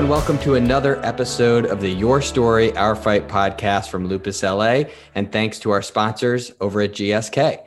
And 0.00 0.08
welcome 0.08 0.38
to 0.38 0.54
another 0.54 0.98
episode 1.04 1.66
of 1.66 1.82
the 1.82 1.90
Your 1.90 2.22
Story, 2.22 2.74
Our 2.74 2.96
Fight 2.96 3.28
podcast 3.28 3.90
from 3.90 4.06
Lupus 4.06 4.42
LA. 4.42 4.84
And 5.14 5.30
thanks 5.30 5.58
to 5.58 5.72
our 5.72 5.82
sponsors 5.82 6.52
over 6.58 6.80
at 6.80 6.92
GSK. 6.92 7.62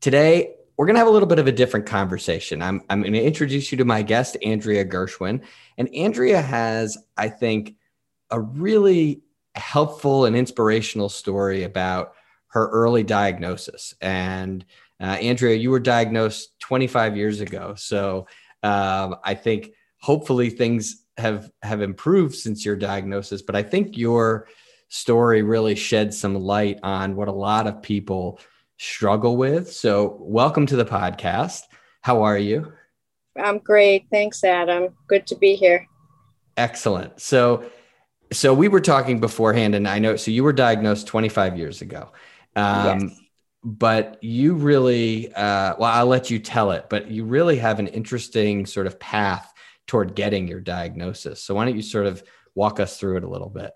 Today, 0.00 0.54
we're 0.78 0.86
going 0.86 0.94
to 0.94 1.00
have 1.00 1.06
a 1.06 1.10
little 1.10 1.28
bit 1.28 1.38
of 1.38 1.46
a 1.46 1.52
different 1.52 1.84
conversation. 1.84 2.62
I'm, 2.62 2.80
I'm 2.88 3.02
going 3.02 3.12
to 3.12 3.22
introduce 3.22 3.70
you 3.70 3.76
to 3.76 3.84
my 3.84 4.00
guest, 4.00 4.38
Andrea 4.42 4.86
Gershwin. 4.86 5.42
And 5.76 5.94
Andrea 5.94 6.40
has, 6.40 6.96
I 7.18 7.28
think, 7.28 7.74
a 8.30 8.40
really 8.40 9.20
helpful 9.54 10.24
and 10.24 10.34
inspirational 10.34 11.10
story 11.10 11.62
about 11.62 12.14
her 12.52 12.70
early 12.70 13.02
diagnosis. 13.02 13.94
And 14.00 14.64
uh, 14.98 15.18
Andrea, 15.20 15.56
you 15.56 15.70
were 15.70 15.80
diagnosed 15.80 16.58
25 16.60 17.18
years 17.18 17.42
ago. 17.42 17.74
So 17.76 18.28
um, 18.62 19.16
I 19.22 19.34
think 19.34 19.72
hopefully 19.98 20.48
things 20.48 21.02
have 21.18 21.50
have 21.62 21.82
improved 21.82 22.34
since 22.34 22.64
your 22.64 22.76
diagnosis. 22.76 23.42
But 23.42 23.56
I 23.56 23.62
think 23.62 23.96
your 23.96 24.48
story 24.88 25.42
really 25.42 25.74
sheds 25.74 26.18
some 26.18 26.34
light 26.34 26.78
on 26.82 27.16
what 27.16 27.28
a 27.28 27.32
lot 27.32 27.66
of 27.66 27.82
people 27.82 28.38
struggle 28.78 29.36
with. 29.36 29.72
So 29.72 30.18
welcome 30.20 30.66
to 30.66 30.76
the 30.76 30.84
podcast. 30.84 31.62
How 32.02 32.22
are 32.22 32.38
you? 32.38 32.72
I'm 33.42 33.58
great. 33.58 34.06
Thanks, 34.10 34.44
Adam. 34.44 34.94
Good 35.08 35.26
to 35.28 35.36
be 35.36 35.56
here. 35.56 35.86
Excellent. 36.56 37.20
So 37.20 37.64
so 38.32 38.52
we 38.52 38.68
were 38.68 38.80
talking 38.80 39.20
beforehand, 39.20 39.74
and 39.74 39.86
I 39.86 39.98
know 39.98 40.16
so 40.16 40.30
you 40.30 40.44
were 40.44 40.52
diagnosed 40.52 41.06
25 41.06 41.56
years 41.56 41.80
ago. 41.80 42.10
Um, 42.54 43.00
yes. 43.00 43.20
But 43.64 44.22
you 44.22 44.54
really, 44.54 45.32
uh, 45.34 45.74
well, 45.78 45.90
I'll 45.90 46.06
let 46.06 46.30
you 46.30 46.38
tell 46.38 46.70
it, 46.70 46.86
but 46.88 47.10
you 47.10 47.24
really 47.24 47.56
have 47.58 47.80
an 47.80 47.88
interesting 47.88 48.64
sort 48.64 48.86
of 48.86 49.00
path 49.00 49.52
toward 49.86 50.14
getting 50.14 50.48
your 50.48 50.60
diagnosis. 50.60 51.42
So 51.42 51.54
why 51.54 51.64
don't 51.64 51.76
you 51.76 51.82
sort 51.82 52.06
of 52.06 52.22
walk 52.54 52.80
us 52.80 52.98
through 52.98 53.18
it 53.18 53.24
a 53.24 53.28
little 53.28 53.50
bit? 53.50 53.72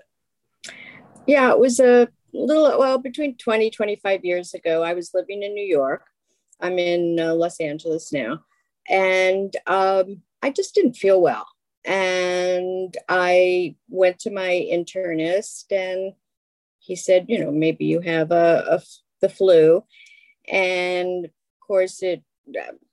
Yeah, 1.26 1.50
it 1.50 1.58
was 1.58 1.80
a 1.80 2.08
little, 2.32 2.78
well, 2.78 2.98
between 2.98 3.36
20, 3.36 3.70
25 3.70 4.24
years 4.24 4.54
ago, 4.54 4.82
I 4.82 4.94
was 4.94 5.12
living 5.14 5.42
in 5.42 5.54
New 5.54 5.64
York. 5.64 6.04
I'm 6.60 6.78
in 6.78 7.18
uh, 7.20 7.34
Los 7.34 7.60
Angeles 7.60 8.12
now. 8.12 8.40
And 8.88 9.54
um, 9.66 10.22
I 10.42 10.50
just 10.50 10.74
didn't 10.74 10.94
feel 10.94 11.20
well. 11.20 11.46
And 11.84 12.94
I 13.08 13.76
went 13.88 14.18
to 14.20 14.30
my 14.30 14.66
internist 14.70 15.64
and 15.70 16.14
he 16.78 16.96
said, 16.96 17.26
you 17.28 17.38
know, 17.38 17.50
maybe 17.50 17.86
you 17.86 18.00
have 18.00 18.32
a, 18.32 18.64
a 18.68 18.82
the 19.20 19.28
flu. 19.28 19.84
And 20.48 21.26
of 21.26 21.30
course, 21.66 22.02
it 22.02 22.22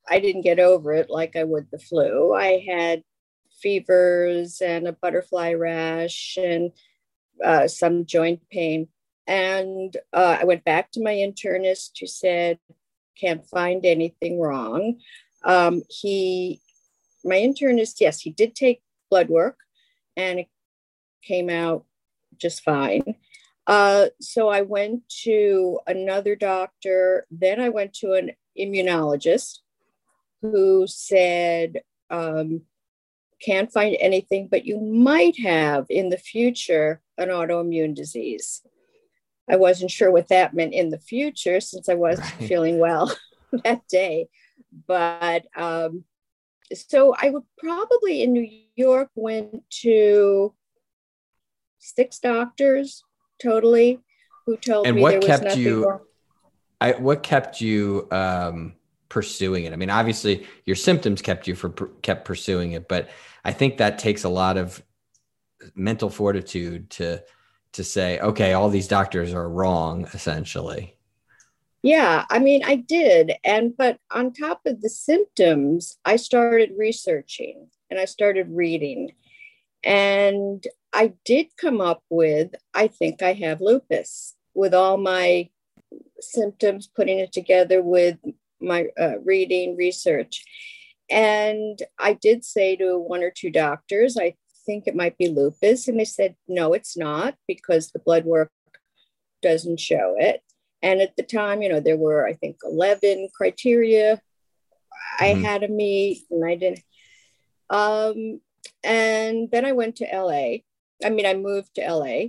I 0.09 0.19
didn't 0.19 0.43
get 0.43 0.59
over 0.59 0.93
it 0.93 1.09
like 1.09 1.35
I 1.35 1.43
would 1.43 1.67
the 1.71 1.79
flu. 1.79 2.33
I 2.33 2.63
had 2.67 3.03
fevers 3.61 4.61
and 4.61 4.87
a 4.87 4.93
butterfly 4.93 5.53
rash 5.53 6.37
and 6.37 6.71
uh, 7.43 7.67
some 7.67 8.05
joint 8.05 8.41
pain. 8.49 8.87
And 9.27 9.95
uh, 10.13 10.37
I 10.41 10.45
went 10.45 10.63
back 10.63 10.91
to 10.91 11.03
my 11.03 11.13
internist 11.13 11.91
who 11.99 12.07
said, 12.07 12.59
can't 13.19 13.45
find 13.45 13.85
anything 13.85 14.39
wrong. 14.39 14.99
Um, 15.43 15.83
he, 15.89 16.61
my 17.23 17.35
internist, 17.35 17.99
yes, 17.99 18.21
he 18.21 18.29
did 18.29 18.55
take 18.55 18.81
blood 19.09 19.29
work 19.29 19.59
and 20.15 20.39
it 20.39 20.47
came 21.23 21.49
out 21.49 21.85
just 22.37 22.63
fine. 22.63 23.15
Uh, 23.65 24.07
so 24.21 24.47
I 24.47 24.61
went 24.61 25.09
to 25.23 25.79
another 25.87 26.35
doctor. 26.35 27.27
Then 27.29 27.59
I 27.59 27.69
went 27.69 27.93
to 27.95 28.13
an 28.13 28.31
immunologist 28.57 29.59
who 30.41 30.87
said, 30.87 31.81
um, 32.09 32.61
can't 33.41 33.71
find 33.71 33.95
anything, 33.99 34.47
but 34.49 34.65
you 34.65 34.79
might 34.79 35.39
have 35.39 35.85
in 35.89 36.09
the 36.09 36.17
future 36.17 37.01
an 37.17 37.29
autoimmune 37.29 37.95
disease. 37.95 38.61
I 39.49 39.55
wasn't 39.55 39.91
sure 39.91 40.11
what 40.11 40.27
that 40.29 40.53
meant 40.53 40.73
in 40.73 40.89
the 40.89 40.99
future 40.99 41.59
since 41.61 41.87
I 41.87 41.93
wasn't 41.93 42.31
right. 42.39 42.49
feeling 42.49 42.79
well 42.79 43.15
that 43.63 43.87
day. 43.87 44.27
But 44.87 45.45
um, 45.55 46.03
so 46.73 47.15
I 47.17 47.29
would 47.29 47.43
probably 47.57 48.23
in 48.23 48.33
New 48.33 48.49
York 48.75 49.09
went 49.15 49.63
to 49.81 50.53
six 51.79 52.19
doctors 52.19 53.03
totally 53.41 53.99
who 54.45 54.57
told 54.57 54.87
and 54.87 54.95
me 54.97 55.01
what 55.01 55.11
there 55.11 55.19
was 55.19 55.27
kept 55.27 55.43
nothing 55.43 55.61
you, 55.61 55.85
wrong. 55.85 55.99
I, 56.81 56.91
what 56.93 57.23
kept 57.23 57.61
you 57.61 58.07
um, 58.11 58.75
pursuing 59.09 59.65
it? 59.65 59.73
I 59.73 59.75
mean, 59.75 59.89
obviously 59.89 60.47
your 60.65 60.75
symptoms 60.75 61.21
kept 61.21 61.47
you 61.47 61.55
for 61.55 61.69
kept 62.01 62.25
pursuing 62.25 62.73
it, 62.73 62.87
but 62.87 63.09
I 63.43 63.53
think 63.53 63.77
that 63.77 63.99
takes 63.99 64.23
a 64.23 64.29
lot 64.29 64.57
of 64.57 64.81
mental 65.75 66.09
fortitude 66.09 66.89
to 66.91 67.23
to 67.73 67.83
say, 67.83 68.19
okay, 68.19 68.53
all 68.53 68.69
these 68.69 68.87
doctors 68.87 69.33
are 69.33 69.49
wrong, 69.49 70.07
essentially. 70.13 70.97
Yeah, 71.83 72.25
I 72.29 72.39
mean, 72.39 72.63
I 72.65 72.75
did. 72.75 73.33
And, 73.43 73.75
but 73.77 73.99
on 74.11 74.33
top 74.33 74.61
of 74.65 74.81
the 74.81 74.89
symptoms, 74.89 75.97
I 76.03 76.15
started 76.15 76.71
researching 76.77 77.67
and 77.89 77.99
I 77.99 78.05
started 78.05 78.47
reading. 78.49 79.11
And 79.83 80.65
I 80.91 81.13
did 81.23 81.47
come 81.55 81.79
up 81.79 82.03
with, 82.09 82.55
I 82.73 82.87
think 82.87 83.21
I 83.21 83.33
have 83.33 83.61
lupus 83.61 84.35
with 84.53 84.73
all 84.73 84.97
my 84.97 85.49
symptoms, 86.19 86.87
putting 86.87 87.19
it 87.19 87.31
together 87.31 87.81
with 87.81 88.17
my 88.61 88.87
uh, 88.99 89.19
reading, 89.23 89.75
research. 89.75 90.43
And 91.09 91.79
I 91.97 92.13
did 92.13 92.43
say 92.43 92.75
to 92.77 92.97
one 92.97 93.23
or 93.23 93.31
two 93.31 93.49
doctors, 93.49 94.17
I 94.17 94.35
think 94.65 94.87
it 94.87 94.95
might 94.95 95.17
be 95.17 95.29
lupus. 95.29 95.87
And 95.87 95.99
they 95.99 96.05
said, 96.05 96.35
no, 96.47 96.73
it's 96.73 96.97
not 96.97 97.35
because 97.47 97.91
the 97.91 97.99
blood 97.99 98.25
work 98.25 98.51
doesn't 99.41 99.79
show 99.79 100.15
it. 100.17 100.41
And 100.81 101.01
at 101.01 101.15
the 101.15 101.23
time, 101.23 101.61
you 101.61 101.69
know, 101.69 101.79
there 101.79 101.97
were, 101.97 102.27
I 102.27 102.33
think, 102.33 102.57
11 102.63 103.29
criteria 103.35 104.21
I 105.19 105.31
mm-hmm. 105.31 105.43
had 105.43 105.61
to 105.61 105.67
meet, 105.67 106.23
and 106.29 106.45
I 106.45 106.55
didn't. 106.55 106.81
Um, 107.69 108.41
and 108.83 109.49
then 109.51 109.65
I 109.65 109.71
went 109.71 109.97
to 109.97 110.07
LA. 110.11 110.59
I 111.03 111.09
mean, 111.09 111.25
I 111.25 111.33
moved 111.33 111.75
to 111.75 111.93
LA 111.93 112.27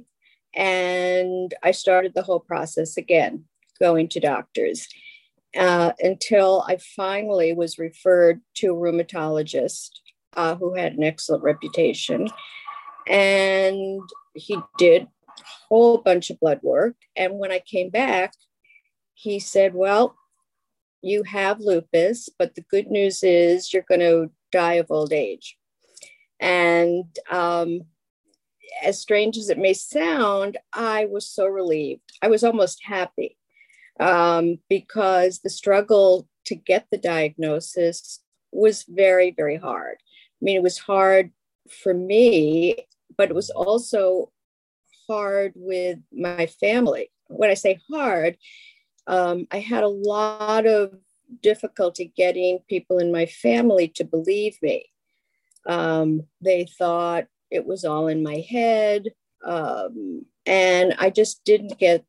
and 0.55 1.53
I 1.62 1.71
started 1.71 2.12
the 2.15 2.22
whole 2.22 2.41
process 2.41 2.97
again, 2.97 3.45
going 3.81 4.09
to 4.09 4.21
doctors 4.21 4.89
uh, 5.56 5.92
until 6.00 6.64
I 6.66 6.78
finally 6.97 7.53
was 7.53 7.78
referred 7.78 8.41
to 8.56 8.69
a 8.69 8.75
rheumatologist 8.75 9.91
uh, 10.36 10.54
who 10.56 10.75
had 10.75 10.94
an 10.94 11.04
excellent 11.04 11.42
reputation. 11.42 12.28
And 13.09 14.00
he 14.34 14.59
did 14.76 15.03
a 15.03 15.42
whole 15.69 15.98
bunch 15.98 16.31
of 16.31 16.41
blood 16.41 16.60
work. 16.62 16.97
And 17.16 17.38
when 17.38 17.50
I 17.50 17.60
came 17.60 17.91
back, 17.91 18.32
he 19.14 19.41
said, 19.41 19.75
Well, 19.75 20.14
you 21.00 21.22
have 21.22 21.60
lupus, 21.60 22.28
but 22.38 22.54
the 22.54 22.65
good 22.70 22.88
news 22.88 23.22
is 23.22 23.72
you're 23.72 23.84
going 23.88 24.00
to 24.00 24.30
die 24.53 24.75
of 24.75 24.91
old 24.91 25.12
age. 25.12 25.56
And 26.41 27.04
um, 27.30 27.82
as 28.84 29.00
strange 29.00 29.38
as 29.38 29.48
it 29.48 29.59
may 29.59 29.72
sound, 29.72 30.59
I 30.72 31.06
was 31.06 31.28
so 31.28 31.47
relieved. 31.47 32.12
I 32.22 32.28
was 32.28 32.44
almost 32.44 32.80
happy 32.84 33.38
um, 34.00 34.59
because 34.69 35.41
the 35.41 35.50
struggle 35.50 36.28
to 36.47 36.54
get 36.54 36.86
the 36.91 36.98
diagnosis 36.98 38.20
was 38.53 38.84
very, 38.88 39.32
very 39.36 39.56
hard. 39.56 39.97
I 40.00 40.45
mean, 40.45 40.56
it 40.56 40.62
was 40.62 40.78
hard 40.78 41.30
for 41.83 41.92
me, 41.92 42.77
but 43.16 43.28
it 43.28 43.34
was 43.34 43.50
also 43.50 44.30
hard 45.09 45.53
with 45.54 45.98
my 46.12 46.47
family. 46.47 47.10
When 47.27 47.50
I 47.50 47.54
say 47.54 47.80
hard, 47.91 48.39
um, 49.06 49.47
I 49.50 49.59
had 49.59 49.84
a 49.84 49.89
lot 49.89 50.66
of 50.66 50.95
difficulty 51.42 52.12
getting 52.16 52.60
people 52.68 52.98
in 52.98 53.12
my 53.12 53.27
family 53.27 53.89
to 53.89 54.04
believe 54.04 54.56
me. 54.62 54.86
Um, 55.66 56.22
they 56.41 56.66
thought 56.78 57.27
it 57.50 57.66
was 57.66 57.84
all 57.84 58.09
in 58.09 58.22
my 58.22 58.45
head. 58.48 59.09
Um, 59.45 60.24
and 60.47 60.95
I 60.98 61.10
just 61.10 61.45
didn't 61.45 61.78
get 61.78 62.04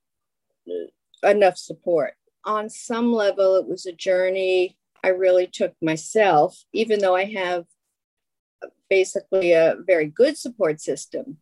enough 1.24 1.57
support. 1.57 2.13
On 2.45 2.69
some 2.69 3.13
level, 3.13 3.56
it 3.56 3.68
was 3.68 3.86
a 3.86 3.92
journey 3.92 4.77
I 5.04 5.10
really 5.10 5.48
took 5.48 5.74
myself, 5.81 6.63
even 6.74 7.00
though 7.00 7.16
I 7.16 7.25
have 7.25 7.66
basically 8.89 9.54
a 9.54 9.75
very 9.86 10.07
good 10.07 10.38
support 10.38 10.81
system. 10.81 11.38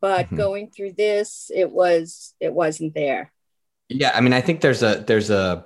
But 0.00 0.26
mm-hmm. 0.26 0.36
going 0.36 0.70
through 0.70 0.94
this, 0.94 1.50
it 1.54 1.70
was 1.70 2.34
it 2.40 2.52
wasn't 2.52 2.94
there. 2.94 3.32
Yeah, 3.88 4.12
I 4.14 4.20
mean, 4.20 4.32
I 4.32 4.40
think 4.40 4.60
there's 4.60 4.82
a 4.82 5.04
there's 5.06 5.30
a 5.30 5.64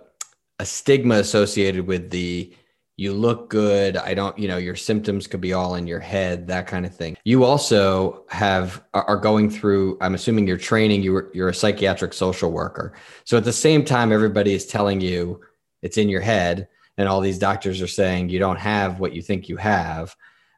a 0.58 0.66
stigma 0.66 1.16
associated 1.16 1.86
with 1.86 2.10
the 2.10 2.54
you 2.96 3.12
look 3.12 3.50
good 3.50 3.96
i 3.98 4.14
don't 4.14 4.38
you 4.38 4.48
know 4.48 4.56
your 4.56 4.74
symptoms 4.74 5.26
could 5.26 5.40
be 5.40 5.52
all 5.52 5.74
in 5.74 5.86
your 5.86 6.00
head 6.00 6.46
that 6.46 6.66
kind 6.66 6.86
of 6.86 6.94
thing 6.94 7.16
you 7.24 7.44
also 7.44 8.24
have 8.28 8.82
are 8.94 9.16
going 9.16 9.50
through 9.50 9.98
i'm 10.00 10.14
assuming 10.14 10.46
you're 10.46 10.56
training 10.56 11.02
you're 11.02 11.30
you're 11.34 11.50
a 11.50 11.54
psychiatric 11.54 12.12
social 12.12 12.50
worker 12.50 12.94
so 13.24 13.36
at 13.36 13.44
the 13.44 13.52
same 13.52 13.84
time 13.84 14.12
everybody 14.12 14.54
is 14.54 14.66
telling 14.66 15.00
you 15.00 15.40
it's 15.82 15.98
in 15.98 16.08
your 16.08 16.22
head 16.22 16.68
and 16.98 17.08
all 17.08 17.20
these 17.20 17.38
doctors 17.38 17.82
are 17.82 17.86
saying 17.86 18.28
you 18.28 18.38
don't 18.38 18.58
have 18.58 18.98
what 18.98 19.12
you 19.12 19.20
think 19.20 19.48
you 19.48 19.56
have 19.56 20.16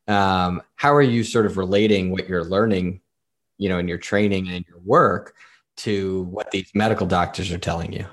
um, 0.08 0.62
how 0.76 0.94
are 0.94 1.02
you 1.02 1.23
sort 1.23 1.46
of 1.46 1.58
relating 1.58 2.11
what 2.11 2.29
you're 2.29 2.44
learning, 2.44 3.02
you 3.58 3.69
know, 3.69 3.79
in 3.79 3.87
your 3.87 3.99
training 3.99 4.49
and 4.49 4.64
your 4.67 4.79
work 4.79 5.34
to 5.76 6.23
what 6.25 6.50
these 6.50 6.70
medical 6.75 7.06
doctors 7.06 7.52
are 7.52 7.58
telling 7.58 7.93
you? 7.93 8.06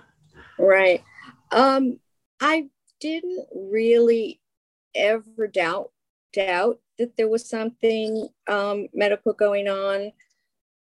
Right. 0.59 1.03
Um, 1.51 1.99
I 2.41 2.67
didn't 3.05 3.45
really 3.53 4.41
ever 4.95 5.45
doubt 5.47 5.91
doubt 6.33 6.79
that 6.97 7.15
there 7.17 7.29
was 7.29 7.47
something 7.47 8.27
um, 8.47 8.87
medical 8.93 9.31
going 9.31 9.67
on. 9.67 10.11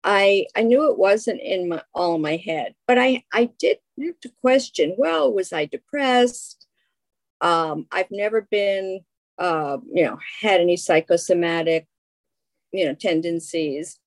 I 0.04 0.46
I 0.56 0.62
knew 0.62 0.90
it 0.90 0.98
wasn't 0.98 1.42
in 1.42 1.68
my 1.68 1.82
all 1.92 2.18
my 2.18 2.36
head, 2.36 2.74
but 2.86 2.98
I 2.98 3.24
I 3.32 3.50
did 3.58 3.78
have 4.02 4.18
to 4.20 4.30
question. 4.40 4.94
Well, 4.96 5.32
was 5.32 5.52
I 5.52 5.66
depressed? 5.66 6.66
Um, 7.42 7.86
I've 7.92 8.10
never 8.10 8.40
been, 8.40 9.00
uh, 9.38 9.78
you 9.92 10.04
know, 10.04 10.18
had 10.40 10.62
any 10.62 10.78
psychosomatic, 10.78 11.86
you 12.72 12.86
know, 12.86 12.94
tendencies. 12.94 13.98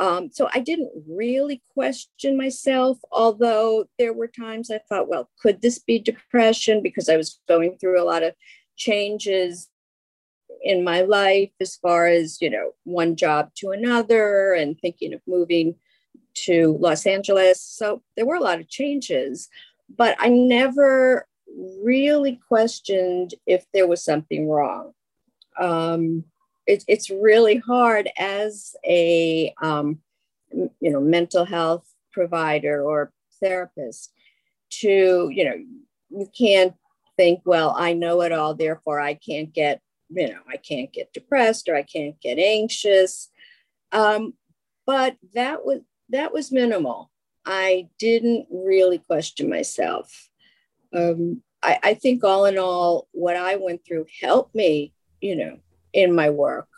Um, 0.00 0.30
so 0.32 0.48
I 0.54 0.60
didn't 0.60 0.90
really 1.06 1.62
question 1.74 2.34
myself, 2.34 2.96
although 3.12 3.84
there 3.98 4.14
were 4.14 4.28
times 4.28 4.70
I 4.70 4.78
thought, 4.88 5.10
well, 5.10 5.28
could 5.38 5.60
this 5.60 5.78
be 5.78 5.98
depression? 5.98 6.82
Because 6.82 7.10
I 7.10 7.18
was 7.18 7.38
going 7.46 7.76
through 7.76 8.02
a 8.02 8.08
lot 8.08 8.22
of 8.22 8.32
changes 8.76 9.68
in 10.62 10.82
my 10.82 11.02
life 11.02 11.50
as 11.60 11.76
far 11.76 12.06
as, 12.06 12.40
you 12.40 12.48
know, 12.48 12.70
one 12.84 13.14
job 13.14 13.50
to 13.56 13.72
another 13.72 14.54
and 14.54 14.80
thinking 14.80 15.12
of 15.12 15.20
moving 15.26 15.74
to 16.32 16.78
Los 16.80 17.04
Angeles. 17.04 17.60
So 17.60 18.02
there 18.16 18.24
were 18.24 18.36
a 18.36 18.40
lot 18.40 18.58
of 18.58 18.70
changes, 18.70 19.50
but 19.94 20.16
I 20.18 20.30
never 20.30 21.28
really 21.84 22.40
questioned 22.48 23.34
if 23.46 23.66
there 23.74 23.86
was 23.86 24.02
something 24.02 24.48
wrong. 24.48 24.92
Um, 25.58 26.24
it, 26.70 26.84
it's 26.86 27.10
really 27.10 27.58
hard 27.58 28.08
as 28.16 28.76
a 28.86 29.52
um, 29.60 29.98
you 30.52 30.70
know 30.90 31.00
mental 31.00 31.44
health 31.44 31.84
provider 32.12 32.82
or 32.82 33.12
therapist 33.40 34.12
to 34.70 35.28
you 35.32 35.44
know 35.44 35.56
you 36.10 36.28
can't 36.36 36.74
think 37.16 37.40
well 37.44 37.74
i 37.76 37.92
know 37.92 38.22
it 38.22 38.32
all 38.32 38.54
therefore 38.54 39.00
i 39.00 39.14
can't 39.14 39.52
get 39.52 39.80
you 40.10 40.28
know 40.28 40.40
i 40.48 40.56
can't 40.56 40.92
get 40.92 41.12
depressed 41.12 41.68
or 41.68 41.74
i 41.74 41.82
can't 41.82 42.20
get 42.20 42.38
anxious. 42.38 43.30
Um, 43.92 44.34
but 44.86 45.16
that 45.34 45.64
was 45.64 45.80
that 46.10 46.32
was 46.32 46.52
minimal. 46.52 47.10
I 47.44 47.88
didn't 47.98 48.46
really 48.50 48.98
question 48.98 49.48
myself. 49.48 50.28
Um, 50.94 51.42
I, 51.62 51.78
I 51.82 51.94
think 51.94 52.22
all 52.22 52.44
in 52.46 52.58
all 52.58 53.08
what 53.12 53.36
i 53.36 53.56
went 53.56 53.84
through 53.84 54.06
helped 54.20 54.54
me 54.54 54.92
you 55.20 55.36
know 55.36 55.58
in 55.92 56.14
my 56.14 56.30
work. 56.30 56.68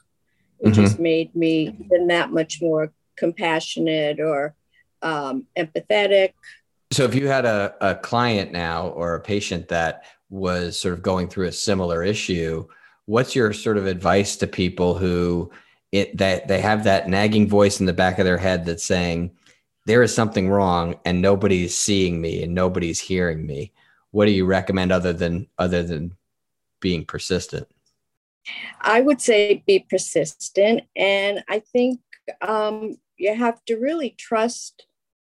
It 0.60 0.66
mm-hmm. 0.66 0.82
just 0.82 0.98
made 0.98 1.34
me 1.34 1.76
that 2.08 2.30
much 2.30 2.62
more 2.62 2.92
compassionate 3.16 4.20
or 4.20 4.54
um, 5.02 5.46
empathetic. 5.56 6.32
So, 6.92 7.04
if 7.04 7.14
you 7.14 7.26
had 7.26 7.44
a, 7.44 7.74
a 7.80 7.94
client 7.94 8.52
now 8.52 8.88
or 8.88 9.14
a 9.14 9.20
patient 9.20 9.68
that 9.68 10.04
was 10.30 10.78
sort 10.78 10.94
of 10.94 11.02
going 11.02 11.28
through 11.28 11.48
a 11.48 11.52
similar 11.52 12.02
issue, 12.02 12.66
what's 13.06 13.34
your 13.34 13.52
sort 13.52 13.76
of 13.76 13.86
advice 13.86 14.36
to 14.36 14.46
people 14.46 14.96
who 14.96 15.50
it 15.90 16.16
that 16.18 16.48
they 16.48 16.60
have 16.60 16.84
that 16.84 17.08
nagging 17.08 17.48
voice 17.48 17.80
in 17.80 17.86
the 17.86 17.92
back 17.92 18.18
of 18.18 18.24
their 18.24 18.38
head 18.38 18.64
that's 18.64 18.84
saying 18.84 19.30
there 19.86 20.02
is 20.02 20.14
something 20.14 20.48
wrong 20.48 20.98
and 21.04 21.20
nobody's 21.20 21.76
seeing 21.76 22.20
me 22.20 22.42
and 22.42 22.54
nobody's 22.54 23.00
hearing 23.00 23.44
me? 23.46 23.72
What 24.10 24.26
do 24.26 24.32
you 24.32 24.46
recommend 24.46 24.92
other 24.92 25.12
than 25.12 25.48
other 25.58 25.82
than 25.82 26.14
being 26.80 27.04
persistent? 27.04 27.68
I 28.80 29.00
would 29.00 29.20
say 29.20 29.62
be 29.66 29.86
persistent, 29.88 30.82
and 30.96 31.44
I 31.48 31.60
think 31.60 32.00
um, 32.40 32.96
you 33.16 33.34
have 33.34 33.64
to 33.66 33.76
really 33.76 34.14
trust 34.18 34.86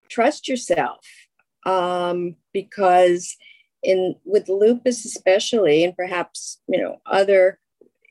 trust 0.09 0.47
yourself 0.47 1.05
um, 1.65 2.35
because 2.51 3.35
in 3.81 4.15
with 4.25 4.49
lupus 4.49 5.05
especially, 5.05 5.83
and 5.83 5.95
perhaps 5.95 6.59
you 6.67 6.81
know 6.81 7.01
other 7.05 7.59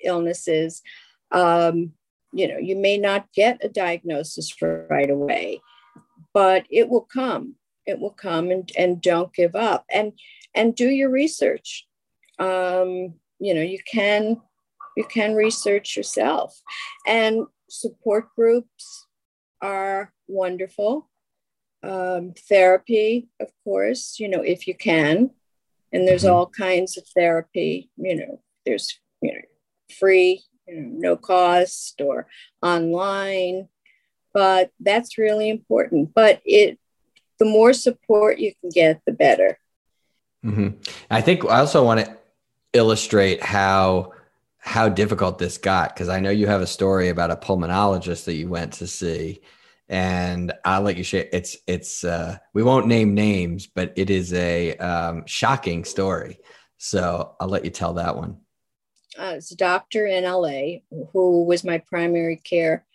illnesses, 0.05 0.83
um, 1.31 1.93
you 2.33 2.47
know 2.49 2.59
you 2.59 2.77
may 2.77 2.99
not 2.99 3.33
get 3.33 3.65
a 3.65 3.69
diagnosis 3.69 4.55
right 4.63 5.11
away, 5.11 5.61
but 6.33 6.67
it 6.71 6.89
will 6.89 7.09
come. 7.13 7.57
It 7.87 7.99
will 7.99 8.11
come, 8.11 8.51
and 8.51 8.71
and 8.77 9.01
don't 9.01 9.35
give 9.35 9.57
up, 9.57 9.85
and 9.91 10.13
and 10.55 10.77
do 10.77 10.89
your 10.89 11.11
research. 11.11 11.87
Um, 12.39 13.15
you 13.41 13.55
know 13.55 13.63
you 13.63 13.79
can 13.91 14.41
you 14.97 15.05
can 15.05 15.35
research 15.35 15.97
yourself. 15.97 16.59
And 17.07 17.47
support 17.69 18.29
groups 18.37 19.07
are 19.61 20.13
wonderful. 20.29 21.09
Um, 21.83 22.35
therapy, 22.49 23.29
of 23.41 23.49
course, 23.65 24.21
you 24.21 24.29
know, 24.29 24.43
if 24.43 24.69
you 24.69 24.75
can. 24.75 25.31
And 25.93 26.07
there's 26.07 26.25
mm-hmm. 26.25 26.35
all 26.35 26.47
kinds 26.47 26.97
of 26.97 27.05
therapy, 27.15 27.91
you 27.97 28.17
know, 28.17 28.41
there's, 28.65 29.01
you 29.21 29.33
know, 29.33 29.41
free, 29.99 30.43
you 30.67 30.81
know, 30.81 30.89
no 31.11 31.17
cost 31.17 32.01
or 32.01 32.29
online. 32.63 33.69
But 34.33 34.71
that's 34.81 35.19
really 35.19 35.51
important. 35.51 36.15
But 36.15 36.41
it, 36.45 36.79
the 37.39 37.45
more 37.45 37.73
support 37.73 38.39
you 38.39 38.53
can 38.61 38.71
get, 38.71 39.03
the 39.05 39.13
better. 39.13 39.59
Mm-hmm. 40.45 40.81
I 41.11 41.21
think 41.21 41.45
I 41.45 41.59
also 41.59 41.85
want 41.85 42.01
to 42.01 42.17
illustrate 42.73 43.43
how 43.43 44.13
how 44.65 44.89
difficult 44.89 45.39
this 45.39 45.59
got 45.59 45.93
because 45.93 46.09
I 46.09 46.21
know 46.21 46.31
you 46.31 46.47
have 46.47 46.61
a 46.61 46.69
story 46.69 47.09
about 47.09 47.33
a 47.33 47.37
pulmonologist 47.37 48.25
that 48.27 48.35
you 48.35 48.49
went 48.49 48.75
to 48.75 48.87
see, 48.87 49.41
and 49.89 50.53
I'll 50.65 50.83
let 50.83 50.97
you 50.97 51.03
share. 51.03 51.29
It's 51.33 51.57
it's 51.67 52.05
uh, 52.05 52.39
we 52.55 52.63
won't 52.63 52.87
name 52.87 53.13
names, 53.13 53.67
but 53.67 53.93
it 53.97 54.09
is 54.09 54.33
a 54.33 54.77
um, 54.77 55.27
shocking 55.27 55.85
story. 55.85 56.39
So 56.79 57.35
I'll 57.41 57.49
let 57.49 57.65
you 57.65 57.73
tell 57.73 57.95
that 57.95 58.17
one. 58.17 58.39
Uh, 59.19 59.35
it's 59.37 59.51
a 59.51 59.57
doctor 59.57 60.07
in 60.07 60.23
LA 60.23 60.79
who 61.13 61.45
was 61.45 61.65
my 61.65 61.79
primary 61.79 62.37
care 62.37 62.87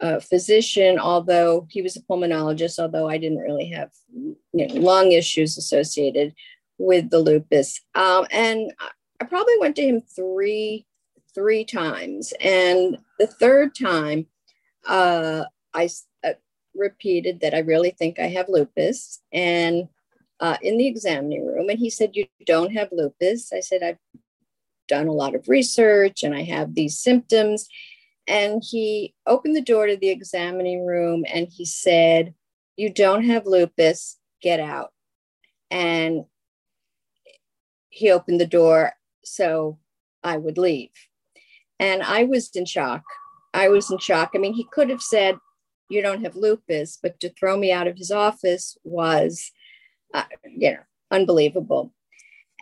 uh, 0.00 0.20
physician, 0.20 0.98
although 0.98 1.66
he 1.70 1.80
was 1.80 1.96
a 1.96 2.02
pulmonologist, 2.02 2.78
although 2.78 3.08
I 3.08 3.16
didn't 3.16 3.38
really 3.38 3.70
have 3.70 3.90
you 4.12 4.36
know, 4.52 4.74
lung 4.74 5.12
issues 5.12 5.56
associated 5.56 6.34
with 6.76 7.08
the 7.08 7.18
lupus. 7.18 7.80
Um, 7.94 8.26
and 8.30 8.72
I 9.20 9.24
probably 9.24 9.54
went 9.58 9.76
to 9.76 9.82
him 9.82 10.02
three 10.02 10.86
three 11.34 11.64
times. 11.64 12.32
And 12.40 12.98
the 13.18 13.26
third 13.26 13.74
time, 13.74 14.26
uh, 14.86 15.44
I 15.72 15.88
uh, 16.22 16.32
repeated 16.74 17.40
that 17.40 17.54
I 17.54 17.58
really 17.58 17.90
think 17.90 18.18
I 18.18 18.28
have 18.28 18.48
lupus. 18.48 19.20
And 19.32 19.88
uh, 20.40 20.56
in 20.62 20.76
the 20.76 20.86
examining 20.86 21.46
room, 21.46 21.68
and 21.68 21.78
he 21.78 21.90
said, 21.90 22.10
You 22.14 22.26
don't 22.46 22.72
have 22.72 22.88
lupus. 22.92 23.52
I 23.52 23.60
said, 23.60 23.82
I've 23.82 23.98
done 24.88 25.08
a 25.08 25.12
lot 25.12 25.34
of 25.34 25.48
research 25.48 26.22
and 26.22 26.34
I 26.34 26.42
have 26.42 26.74
these 26.74 26.98
symptoms. 26.98 27.68
And 28.26 28.62
he 28.64 29.14
opened 29.26 29.56
the 29.56 29.62
door 29.62 29.86
to 29.86 29.96
the 29.96 30.10
examining 30.10 30.86
room 30.86 31.24
and 31.32 31.48
he 31.48 31.64
said, 31.64 32.34
You 32.76 32.92
don't 32.92 33.24
have 33.24 33.46
lupus, 33.46 34.18
get 34.40 34.60
out. 34.60 34.92
And 35.70 36.24
he 37.90 38.10
opened 38.10 38.40
the 38.40 38.46
door 38.46 38.92
so 39.24 39.78
I 40.22 40.36
would 40.36 40.58
leave. 40.58 40.90
And 41.78 42.02
I 42.02 42.24
was 42.24 42.50
in 42.54 42.66
shock. 42.66 43.02
I 43.52 43.68
was 43.68 43.90
in 43.90 43.98
shock. 43.98 44.30
I 44.34 44.38
mean, 44.38 44.54
he 44.54 44.66
could 44.72 44.90
have 44.90 45.02
said, 45.02 45.38
You 45.88 46.02
don't 46.02 46.24
have 46.24 46.36
lupus, 46.36 46.98
but 47.02 47.20
to 47.20 47.30
throw 47.30 47.56
me 47.56 47.72
out 47.72 47.86
of 47.86 47.96
his 47.96 48.10
office 48.10 48.76
was, 48.84 49.50
uh, 50.12 50.24
you 50.44 50.72
know, 50.72 50.78
unbelievable. 51.10 51.92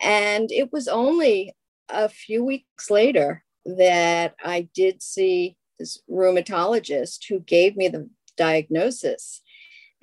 And 0.01 0.51
it 0.51 0.71
was 0.71 0.87
only 0.87 1.55
a 1.89 2.09
few 2.09 2.43
weeks 2.43 2.89
later 2.89 3.43
that 3.65 4.35
I 4.43 4.67
did 4.73 5.01
see 5.01 5.57
this 5.79 6.01
rheumatologist 6.09 7.25
who 7.29 7.39
gave 7.39 7.75
me 7.75 7.87
the 7.87 8.09
diagnosis. 8.37 9.41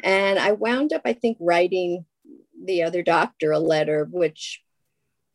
And 0.02 0.38
I 0.38 0.52
wound 0.52 0.92
up, 0.92 1.02
I 1.04 1.12
think, 1.12 1.36
writing 1.40 2.04
the 2.64 2.82
other 2.82 3.02
doctor 3.02 3.52
a 3.52 3.58
letter, 3.58 4.08
which 4.10 4.62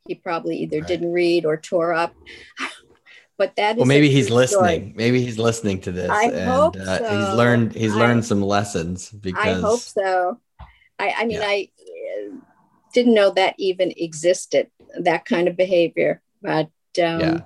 he 0.08 0.16
probably 0.16 0.58
either 0.58 0.80
right. 0.80 0.88
didn't 0.88 1.12
read 1.12 1.46
or 1.46 1.58
tore 1.58 1.94
up. 1.94 2.14
But 3.38 3.56
that 3.56 3.78
well 3.78 3.86
maybe 3.86 4.10
he's 4.10 4.30
listening. 4.30 4.92
Story. 4.92 4.94
maybe 4.96 5.24
he's 5.24 5.38
listening 5.38 5.82
to 5.82 5.92
this 5.92 6.10
I 6.10 6.26
and 6.26 6.50
hope 6.50 6.76
uh, 6.76 6.98
so. 6.98 7.04
he's 7.04 7.36
learned 7.36 7.74
he's 7.74 7.94
I, 7.94 8.00
learned 8.00 8.26
some 8.26 8.42
lessons 8.42 9.10
because 9.10 9.46
i 9.46 9.54
hope 9.54 9.80
so. 9.80 10.40
I, 11.00 11.14
I 11.18 11.26
mean 11.26 11.42
yeah. 11.42 11.48
i 11.48 11.70
uh, 11.80 12.36
didn't 12.94 13.14
know 13.14 13.32
that 13.32 13.56
even 13.58 13.94
existed 13.98 14.70
that 15.00 15.26
kind 15.26 15.48
of 15.48 15.58
behavior 15.58 16.22
but 16.42 16.70
um, 17.04 17.20
yeah. 17.20 17.42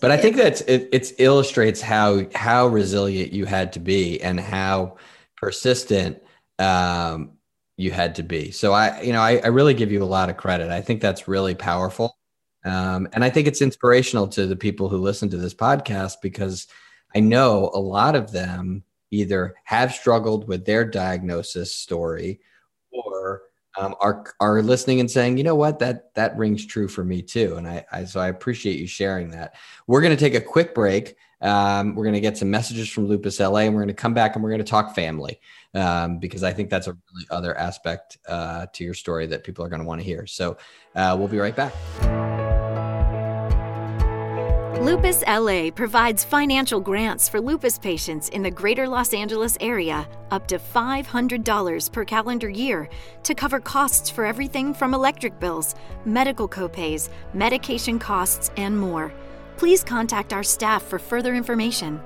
But 0.00 0.10
i 0.10 0.16
think 0.16 0.36
that 0.36 0.68
it 0.68 0.88
it's 0.92 1.12
illustrates 1.18 1.80
how 1.80 2.26
how 2.34 2.66
resilient 2.66 3.32
you 3.32 3.44
had 3.44 3.74
to 3.74 3.80
be 3.80 4.20
and 4.20 4.40
how 4.40 4.96
persistent 5.36 6.22
um, 6.58 7.32
you 7.76 7.90
had 7.90 8.14
to 8.16 8.22
be. 8.22 8.50
So 8.50 8.72
i 8.72 9.00
you 9.02 9.12
know 9.12 9.20
I, 9.20 9.36
I 9.36 9.48
really 9.48 9.74
give 9.74 9.92
you 9.92 10.02
a 10.02 10.04
lot 10.04 10.30
of 10.30 10.36
credit. 10.36 10.70
I 10.70 10.80
think 10.80 11.00
that's 11.00 11.28
really 11.28 11.54
powerful 11.54 12.15
Um, 12.66 13.08
and 13.12 13.22
I 13.22 13.30
think 13.30 13.46
it's 13.46 13.62
inspirational 13.62 14.26
to 14.28 14.46
the 14.46 14.56
people 14.56 14.88
who 14.88 14.98
listen 14.98 15.30
to 15.30 15.36
this 15.36 15.54
podcast 15.54 16.16
because 16.20 16.66
I 17.14 17.20
know 17.20 17.70
a 17.72 17.78
lot 17.78 18.16
of 18.16 18.32
them 18.32 18.82
either 19.10 19.54
have 19.64 19.92
struggled 19.92 20.48
with 20.48 20.66
their 20.66 20.84
diagnosis 20.84 21.72
story 21.72 22.40
or 22.90 23.42
um, 23.78 23.94
are 24.00 24.24
are 24.40 24.62
listening 24.62 25.00
and 25.00 25.10
saying, 25.10 25.38
you 25.38 25.44
know 25.44 25.54
what, 25.54 25.78
that 25.78 26.12
that 26.14 26.36
rings 26.36 26.66
true 26.66 26.88
for 26.88 27.04
me 27.04 27.22
too. 27.22 27.56
And 27.56 27.68
I, 27.68 27.84
I 27.92 28.04
so 28.04 28.20
I 28.20 28.28
appreciate 28.28 28.80
you 28.80 28.86
sharing 28.86 29.30
that. 29.30 29.54
We're 29.86 30.00
going 30.00 30.16
to 30.16 30.20
take 30.20 30.34
a 30.34 30.40
quick 30.40 30.74
break. 30.74 31.16
Um, 31.42 31.94
we're 31.94 32.04
going 32.04 32.14
to 32.14 32.20
get 32.20 32.38
some 32.38 32.50
messages 32.50 32.88
from 32.88 33.06
Lupus 33.06 33.38
LA, 33.38 33.60
and 33.60 33.74
we're 33.74 33.82
going 33.82 33.88
to 33.88 33.94
come 33.94 34.14
back 34.14 34.34
and 34.34 34.42
we're 34.42 34.50
going 34.50 34.64
to 34.64 34.64
talk 34.64 34.94
family 34.94 35.38
um, 35.74 36.18
because 36.18 36.42
I 36.42 36.52
think 36.52 36.70
that's 36.70 36.86
a 36.86 36.92
really 36.92 37.26
other 37.30 37.56
aspect 37.56 38.18
uh, 38.26 38.66
to 38.72 38.82
your 38.82 38.94
story 38.94 39.26
that 39.26 39.44
people 39.44 39.64
are 39.64 39.68
going 39.68 39.82
to 39.82 39.86
want 39.86 40.00
to 40.00 40.04
hear. 40.04 40.26
So 40.26 40.56
uh, 40.94 41.14
we'll 41.18 41.28
be 41.28 41.38
right 41.38 41.54
back. 41.54 42.35
Lupus 44.86 45.24
LA 45.26 45.70
provides 45.72 46.22
financial 46.22 46.78
grants 46.78 47.28
for 47.28 47.40
lupus 47.40 47.76
patients 47.76 48.28
in 48.28 48.40
the 48.40 48.52
greater 48.52 48.86
Los 48.86 49.12
Angeles 49.12 49.58
area 49.60 50.08
up 50.30 50.46
to 50.46 50.60
$500 50.60 51.92
per 51.92 52.04
calendar 52.04 52.48
year 52.48 52.88
to 53.24 53.34
cover 53.34 53.58
costs 53.58 54.08
for 54.08 54.24
everything 54.24 54.72
from 54.72 54.94
electric 54.94 55.40
bills, 55.40 55.74
medical 56.04 56.48
copays, 56.48 57.08
medication 57.34 57.98
costs, 57.98 58.52
and 58.56 58.78
more. 58.78 59.12
Please 59.56 59.82
contact 59.82 60.32
our 60.32 60.44
staff 60.44 60.84
for 60.84 61.00
further 61.00 61.34
information. 61.34 62.00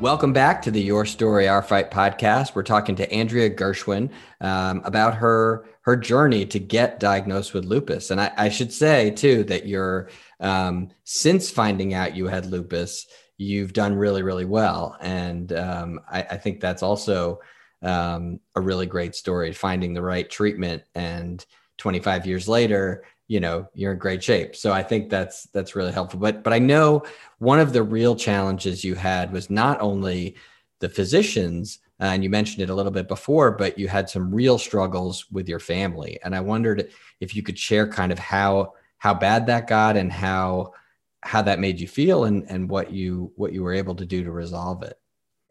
Welcome 0.00 0.32
back 0.32 0.62
to 0.62 0.70
the 0.70 0.80
Your 0.80 1.04
Story, 1.04 1.46
Our 1.46 1.60
Fight 1.60 1.90
podcast. 1.90 2.54
We're 2.54 2.62
talking 2.62 2.96
to 2.96 3.12
Andrea 3.12 3.50
Gershwin 3.50 4.10
um, 4.40 4.80
about 4.86 5.14
her 5.16 5.66
her 5.82 5.94
journey 5.94 6.46
to 6.46 6.58
get 6.58 7.00
diagnosed 7.00 7.52
with 7.52 7.66
lupus. 7.66 8.10
And 8.10 8.18
I, 8.18 8.32
I 8.38 8.48
should 8.48 8.72
say 8.72 9.10
too 9.10 9.44
that 9.44 9.66
you're 9.66 10.08
um, 10.40 10.88
since 11.04 11.50
finding 11.50 11.92
out 11.92 12.16
you 12.16 12.28
had 12.28 12.46
lupus, 12.46 13.08
you've 13.36 13.74
done 13.74 13.94
really 13.94 14.22
really 14.22 14.46
well, 14.46 14.96
and 15.02 15.52
um, 15.52 16.00
I, 16.10 16.22
I, 16.22 16.36
think 16.38 16.60
that's 16.60 16.82
also 16.82 17.40
um, 17.82 18.40
a 18.56 18.60
really 18.62 18.86
great 18.86 19.14
story. 19.14 19.52
Finding 19.52 19.92
the 19.92 20.00
right 20.00 20.30
treatment, 20.30 20.82
and 20.94 21.44
25 21.76 22.24
years 22.24 22.48
later, 22.48 23.04
you 23.30 23.38
know 23.38 23.68
you're 23.74 23.92
in 23.92 23.98
great 23.98 24.24
shape. 24.24 24.56
So 24.56 24.72
i 24.72 24.82
think 24.82 25.08
that's 25.08 25.44
that's 25.54 25.76
really 25.76 25.92
helpful. 25.92 26.18
But 26.18 26.42
but 26.42 26.52
i 26.52 26.58
know 26.58 27.04
one 27.38 27.60
of 27.60 27.72
the 27.72 27.82
real 27.84 28.16
challenges 28.16 28.82
you 28.82 28.96
had 28.96 29.32
was 29.32 29.48
not 29.48 29.80
only 29.80 30.34
the 30.80 30.88
physicians 30.88 31.78
and 32.00 32.24
you 32.24 32.30
mentioned 32.30 32.60
it 32.62 32.70
a 32.70 32.74
little 32.74 32.90
bit 32.90 33.06
before 33.06 33.52
but 33.52 33.78
you 33.78 33.86
had 33.86 34.10
some 34.10 34.34
real 34.34 34.58
struggles 34.58 35.30
with 35.30 35.48
your 35.48 35.60
family. 35.60 36.18
And 36.24 36.34
i 36.34 36.40
wondered 36.40 36.90
if 37.20 37.36
you 37.36 37.44
could 37.44 37.56
share 37.56 37.86
kind 37.86 38.10
of 38.10 38.18
how 38.18 38.72
how 38.98 39.14
bad 39.14 39.46
that 39.46 39.68
got 39.68 39.96
and 39.96 40.10
how 40.10 40.74
how 41.22 41.40
that 41.42 41.60
made 41.60 41.78
you 41.78 41.86
feel 41.86 42.24
and 42.24 42.50
and 42.50 42.68
what 42.68 42.90
you 42.90 43.32
what 43.36 43.52
you 43.52 43.62
were 43.62 43.74
able 43.74 43.94
to 43.94 44.06
do 44.06 44.24
to 44.24 44.32
resolve 44.32 44.82
it. 44.82 44.98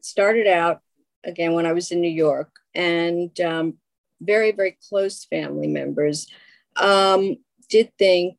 Started 0.02 0.48
out 0.48 0.82
again 1.24 1.54
when 1.54 1.66
i 1.66 1.74
was 1.74 1.92
in 1.92 2.00
new 2.00 2.16
york 2.28 2.50
and 2.76 3.40
um, 3.42 3.78
very 4.20 4.52
very 4.52 4.78
close 4.90 5.24
family 5.24 5.68
members. 5.68 6.28
Um, 6.76 7.38
did 7.70 7.92
think 7.98 8.38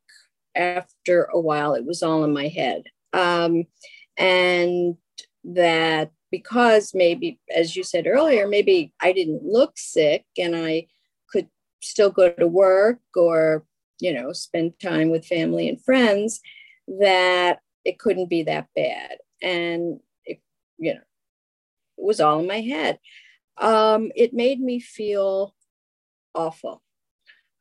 after 0.55 1.25
a 1.25 1.39
while 1.39 1.73
it 1.73 1.85
was 1.85 2.03
all 2.03 2.23
in 2.23 2.33
my 2.33 2.47
head. 2.47 2.83
Um, 3.13 3.65
and 4.17 4.97
that 5.43 6.11
because 6.31 6.93
maybe, 6.93 7.39
as 7.53 7.75
you 7.75 7.83
said 7.83 8.07
earlier, 8.07 8.47
maybe 8.47 8.93
I 9.01 9.11
didn't 9.11 9.43
look 9.43 9.73
sick 9.75 10.25
and 10.37 10.55
I 10.55 10.87
could 11.29 11.47
still 11.81 12.09
go 12.09 12.31
to 12.31 12.47
work 12.47 12.99
or, 13.15 13.65
you 13.99 14.13
know, 14.13 14.31
spend 14.31 14.79
time 14.79 15.09
with 15.09 15.25
family 15.25 15.67
and 15.67 15.83
friends, 15.83 16.39
that 16.87 17.59
it 17.83 17.99
couldn't 17.99 18.29
be 18.29 18.43
that 18.43 18.67
bad. 18.75 19.17
And, 19.41 19.99
it, 20.25 20.39
you 20.77 20.93
know, 20.93 21.01
it 21.97 22.05
was 22.05 22.21
all 22.21 22.39
in 22.39 22.47
my 22.47 22.61
head. 22.61 22.99
Um, 23.57 24.11
it 24.15 24.33
made 24.33 24.61
me 24.61 24.79
feel 24.79 25.53
awful 26.33 26.81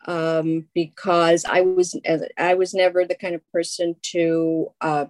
um, 0.06 0.66
because 0.74 1.44
I 1.44 1.60
was 1.60 1.98
I 2.38 2.54
was 2.54 2.74
never 2.74 3.04
the 3.04 3.14
kind 3.14 3.34
of 3.34 3.52
person 3.52 3.96
to 4.12 4.72
uh, 4.80 5.06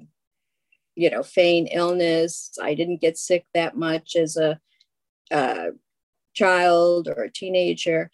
you 0.95 1.11
know 1.11 1.23
feign 1.23 1.67
illness. 1.67 2.59
I 2.61 2.75
didn't 2.75 3.01
get 3.01 3.19
sick 3.19 3.47
that 3.55 3.77
much 3.77 4.17
as 4.17 4.37
a, 4.37 4.61
a 5.31 5.71
child 6.35 7.09
or 7.09 7.25
a 7.25 7.33
teenager. 7.33 8.11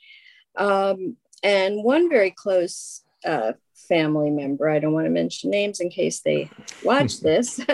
Um, 0.57 1.17
and 1.43 1.85
one 1.85 2.09
very 2.09 2.31
close 2.31 3.03
uh, 3.25 3.53
family 3.89 4.31
member, 4.31 4.69
I 4.69 4.79
don't 4.79 4.93
want 4.93 5.07
to 5.07 5.11
mention 5.11 5.51
names 5.51 5.81
in 5.81 5.91
case 5.91 6.21
they 6.21 6.51
watch 6.83 7.21
this. 7.21 7.61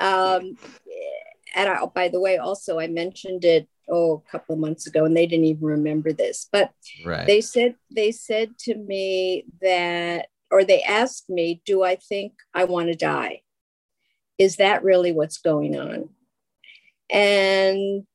um, 0.00 0.56
and 1.54 1.68
I, 1.68 1.84
by 1.94 2.08
the 2.08 2.20
way, 2.20 2.38
also 2.38 2.78
I 2.78 2.86
mentioned 2.86 3.44
it 3.44 3.68
oh 3.92 4.22
a 4.26 4.30
couple 4.30 4.54
of 4.54 4.60
months 4.60 4.86
ago 4.86 5.04
and 5.04 5.16
they 5.16 5.26
didn't 5.26 5.44
even 5.44 5.64
remember 5.64 6.12
this 6.12 6.48
but 6.50 6.72
right. 7.04 7.26
they 7.26 7.40
said 7.40 7.76
they 7.94 8.10
said 8.10 8.58
to 8.58 8.74
me 8.74 9.44
that 9.60 10.26
or 10.50 10.64
they 10.64 10.82
asked 10.82 11.28
me 11.30 11.62
do 11.64 11.82
i 11.82 11.96
think 11.96 12.32
i 12.54 12.64
want 12.64 12.88
to 12.88 12.94
die? 12.94 13.40
Is 14.38 14.56
that 14.56 14.82
really 14.82 15.12
what's 15.12 15.38
going 15.38 15.78
on? 15.78 16.08
And 17.10 18.06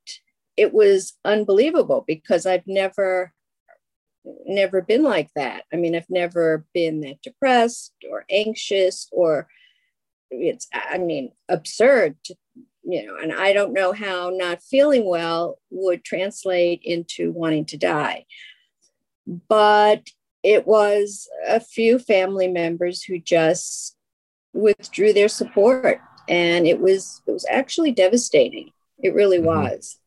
it 0.58 0.74
was 0.74 1.14
unbelievable 1.24 2.04
because 2.08 2.46
i've 2.46 2.68
never 2.68 3.32
never 4.46 4.82
been 4.82 5.04
like 5.04 5.30
that. 5.36 5.64
I 5.72 5.78
mean 5.78 5.96
i've 5.96 6.10
never 6.10 6.66
been 6.74 7.02
that 7.02 7.22
depressed 7.22 7.94
or 8.10 8.26
anxious 8.30 9.08
or 9.12 9.48
it's 10.30 10.68
i 10.74 10.98
mean 10.98 11.32
absurd 11.48 12.18
to 12.26 12.36
you 12.90 13.06
know, 13.06 13.18
and 13.18 13.34
I 13.34 13.52
don't 13.52 13.74
know 13.74 13.92
how 13.92 14.32
not 14.34 14.64
feeling 14.64 15.06
well 15.06 15.60
would 15.70 16.06
translate 16.06 16.82
into 16.84 17.32
wanting 17.34 17.66
to 17.66 17.78
die. 17.78 18.26
But 19.50 20.08
it 20.42 20.66
was 20.66 21.28
a 21.46 21.60
few 21.60 22.00
family 22.00 22.48
members 22.48 23.04
who 23.04 23.20
just 23.20 23.98
withdrew 24.54 25.12
their 25.12 25.28
support 25.28 26.00
and 26.30 26.66
it 26.66 26.80
was 26.80 27.22
it 27.28 27.32
was 27.32 27.46
actually 27.50 27.92
devastating 27.92 28.72
it 29.00 29.14
really 29.14 29.38
mm-hmm. 29.38 29.48
was 29.48 30.00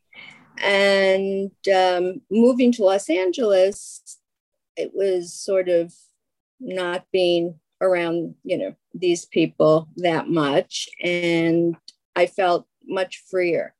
and 0.59 1.51
um, 1.75 2.21
moving 2.31 2.73
to 2.73 2.83
los 2.83 3.09
angeles 3.09 4.19
it 4.77 4.91
was 4.95 5.33
sort 5.33 5.69
of 5.69 5.93
not 6.59 7.05
being 7.13 7.55
around 7.81 8.35
you 8.43 8.59
know 8.59 8.75
these 8.95 9.25
people 9.27 9.89
that 9.97 10.29
much 10.29 10.89
and 11.03 11.77
i 12.17 12.27
felt 12.27 12.67
much 12.91 13.23
freer, 13.31 13.75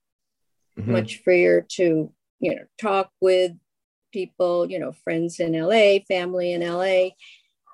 mm-hmm. 0.79 0.93
much 0.93 1.23
freer 1.23 1.67
to, 1.73 2.13
you 2.39 2.55
know, 2.55 2.63
talk 2.81 3.11
with 3.21 3.53
people, 4.13 4.71
you 4.71 4.79
know, 4.79 4.93
friends 4.93 5.41
in 5.41 5.53
LA, 5.53 5.99
family 6.09 6.53
in 6.53 6.63
LA. 6.63 7.11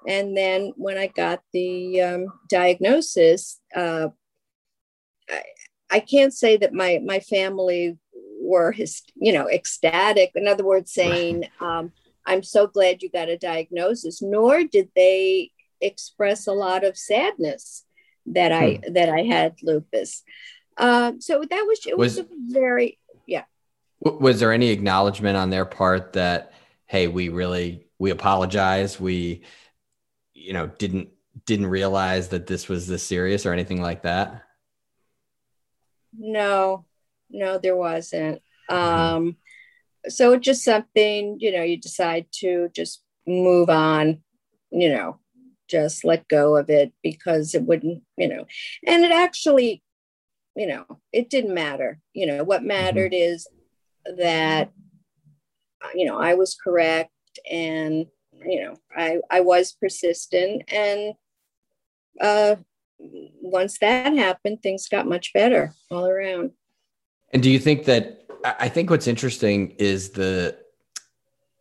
And 0.09 0.37
then 0.37 0.73
when 0.77 0.99
I 0.99 1.09
got 1.09 1.43
the 1.53 2.01
um, 2.01 2.27
diagnosis, 2.49 3.61
uh, 3.75 4.09
I, 5.29 5.43
I 5.91 6.01
can't 6.01 6.33
say 6.33 6.57
that 6.59 6.73
my 6.73 7.01
my 7.05 7.21
family 7.21 7.99
were 8.41 8.73
his, 8.73 9.03
you 9.17 9.33
know, 9.33 9.49
ecstatic. 9.49 10.33
In 10.35 10.47
other 10.47 10.65
words, 10.65 10.93
saying, 10.93 11.49
um, 11.61 11.93
"I'm 12.25 12.43
so 12.43 12.67
glad 12.67 13.03
you 13.03 13.11
got 13.11 13.29
a 13.29 13.39
diagnosis." 13.39 14.23
Nor 14.23 14.65
did 14.65 14.91
they 14.95 15.51
express 15.81 16.47
a 16.47 16.53
lot 16.53 16.85
of 16.85 16.97
sadness 16.97 17.85
that 18.27 18.53
I 18.53 18.81
hmm. 18.85 18.93
that 18.93 19.09
I 19.09 19.23
had 19.23 19.57
lupus. 19.63 20.23
Um, 20.79 21.21
so 21.21 21.43
that 21.49 21.65
was 21.67 21.87
it 21.87 21.97
was, 21.97 22.17
was 22.17 22.27
very 22.49 22.99
yeah. 23.27 23.45
Was 24.01 24.41
there 24.41 24.53
any 24.53 24.71
acknowledgement 24.71 25.37
on 25.37 25.51
their 25.51 25.65
part 25.65 26.13
that 26.15 26.53
hey, 26.87 27.09
we 27.09 27.29
really 27.29 27.87
we 27.99 28.11
apologize, 28.11 29.01
we 29.01 29.43
you 30.35 30.53
know 30.53 30.67
didn't 30.67 31.09
didn't 31.45 31.67
realize 31.67 32.29
that 32.29 32.47
this 32.47 32.69
was 32.69 32.87
this 32.87 33.03
serious 33.03 33.47
or 33.47 33.53
anything 33.53 33.81
like 33.81 34.03
that? 34.03 34.43
No, 36.19 36.87
no, 37.31 37.59
there 37.59 37.77
wasn't. 37.77 38.43
Mm-hmm. 38.71 39.17
Um, 39.17 39.37
so 40.09 40.33
it's 40.33 40.45
just 40.45 40.65
something 40.65 41.39
you 41.41 41.53
know 41.53 41.63
you 41.63 41.77
decide 41.77 42.27
to 42.41 42.69
just 42.75 43.03
move 43.27 43.69
on, 43.69 44.23
you 44.71 44.89
know, 44.89 45.19
just 45.69 46.05
let 46.05 46.29
go 46.29 46.57
of 46.57 46.71
it 46.71 46.93
because 47.03 47.55
it 47.55 47.63
wouldn't, 47.63 48.03
you 48.17 48.29
know, 48.29 48.47
and 48.87 49.05
it 49.05 49.11
actually 49.11 49.83
you 50.57 50.67
know, 50.67 50.85
it 51.13 51.31
didn't 51.31 51.55
matter. 51.55 52.01
You 52.15 52.27
know, 52.27 52.45
what 52.45 52.61
mm-hmm. 52.61 52.69
mattered 52.69 53.13
mm-hmm. 53.13 53.35
is 53.35 53.47
that, 54.17 54.73
you 55.95 56.07
know, 56.07 56.19
I 56.19 56.35
was 56.35 56.57
correct 56.57 57.11
and, 57.51 58.07
you 58.45 58.63
know, 58.63 58.75
I, 58.97 59.19
I 59.31 59.41
was 59.41 59.73
persistent. 59.73 60.63
And 60.73 61.15
uh, 62.21 62.57
once 62.99 63.79
that 63.79 64.15
happened, 64.15 64.63
things 64.63 64.89
got 64.89 65.07
much 65.07 65.33
better 65.33 65.75
all 65.91 66.07
around. 66.07 66.53
And 67.33 67.43
do 67.43 67.51
you 67.51 67.59
think 67.59 67.85
that, 67.85 68.23
I 68.45 68.69
think 68.69 68.91
what's 68.91 69.07
interesting 69.09 69.73
is 69.79 70.11
the, 70.11 70.57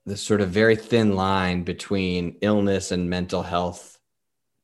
the 0.06 0.16
sort 0.16 0.40
of 0.40 0.50
very 0.50 0.76
thin 0.76 1.16
line 1.16 1.64
between 1.64 2.38
illness 2.42 2.92
and 2.92 3.10
mental 3.10 3.42
health 3.42 3.95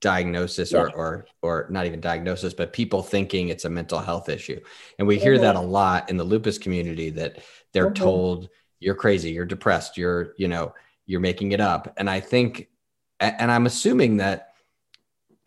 diagnosis 0.02 0.74
or, 0.74 0.92
or 0.96 1.26
or 1.44 1.68
not 1.70 1.86
even 1.86 2.02
diagnosis 2.02 2.56
but 2.56 2.74
people 2.74 3.04
thinking 3.04 3.50
it's 3.50 3.66
a 3.66 3.70
mental 3.70 4.00
health 4.00 4.30
issue 4.30 4.60
and 4.98 5.08
we 5.08 5.18
hear 5.18 5.36
mm-hmm. 5.36 5.44
that 5.44 5.56
a 5.56 5.62
lot 5.62 6.10
in 6.10 6.18
the 6.18 6.24
lupus 6.24 6.58
community 6.58 7.12
that 7.12 7.38
they're 7.72 7.92
mm-hmm. 7.92 8.04
told 8.04 8.50
you're 8.80 8.96
crazy 8.96 9.32
you're 9.32 9.46
depressed 9.46 9.98
you're 9.98 10.34
you 10.38 10.48
know 10.48 10.74
you're 11.06 11.20
making 11.20 11.52
it 11.52 11.62
up 11.62 11.94
and 11.98 12.10
i 12.10 12.20
think 12.20 12.68
and 13.20 13.52
i'm 13.52 13.68
assuming 13.68 14.18
that 14.18 14.56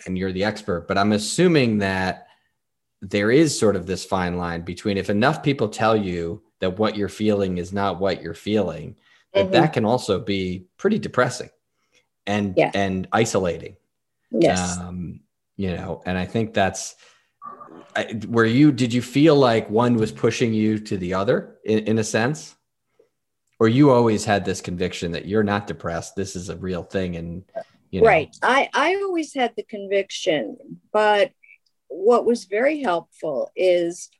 and 0.06 0.16
you're 0.16 0.32
the 0.32 0.44
expert 0.44 0.86
but 0.86 0.96
i'm 0.96 1.12
assuming 1.12 1.78
that 1.78 2.28
there 3.02 3.32
is 3.32 3.58
sort 3.58 3.74
of 3.74 3.86
this 3.86 4.04
fine 4.04 4.38
line 4.38 4.62
between 4.62 4.96
if 4.96 5.10
enough 5.10 5.42
people 5.42 5.68
tell 5.68 5.96
you 5.96 6.40
that 6.60 6.78
what 6.78 6.96
you're 6.96 7.08
feeling 7.08 7.58
is 7.58 7.72
not 7.72 7.98
what 7.98 8.22
you're 8.22 8.34
feeling 8.34 8.94
that 9.32 9.46
mm-hmm. 9.46 9.52
that 9.52 9.72
can 9.72 9.84
also 9.84 10.20
be 10.20 10.68
pretty 10.76 10.98
depressing 10.98 11.50
and 12.26 12.54
yeah. 12.56 12.70
and 12.72 13.08
isolating 13.12 13.76
Yes. 14.40 14.78
Um, 14.78 15.20
you 15.56 15.76
know, 15.76 16.02
and 16.06 16.18
I 16.18 16.24
think 16.24 16.54
that's 16.54 16.96
I, 17.96 18.04
where 18.26 18.44
you 18.44 18.72
did 18.72 18.92
you 18.92 19.02
feel 19.02 19.36
like 19.36 19.70
one 19.70 19.94
was 19.94 20.12
pushing 20.12 20.52
you 20.52 20.78
to 20.80 20.96
the 20.96 21.14
other 21.14 21.56
in, 21.64 21.80
in 21.80 21.98
a 21.98 22.04
sense? 22.04 22.56
Or 23.60 23.68
you 23.68 23.90
always 23.90 24.24
had 24.24 24.44
this 24.44 24.60
conviction 24.60 25.12
that 25.12 25.26
you're 25.26 25.44
not 25.44 25.66
depressed. 25.66 26.16
This 26.16 26.34
is 26.34 26.48
a 26.48 26.56
real 26.56 26.82
thing. 26.82 27.16
And 27.16 27.44
you 27.90 28.00
know. 28.00 28.08
right. 28.08 28.34
I, 28.42 28.68
I 28.74 28.96
always 28.96 29.32
had 29.32 29.52
the 29.56 29.62
conviction, 29.62 30.56
but 30.92 31.30
what 31.86 32.26
was 32.26 32.46
very 32.46 32.82
helpful 32.82 33.52
is 33.54 34.10